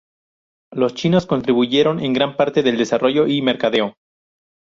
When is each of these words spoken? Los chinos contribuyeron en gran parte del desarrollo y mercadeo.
Los 0.73 0.95
chinos 0.95 1.27
contribuyeron 1.27 1.99
en 1.99 2.13
gran 2.13 2.35
parte 2.35 2.63
del 2.63 2.75
desarrollo 2.75 3.27
y 3.27 3.39
mercadeo. 3.43 3.93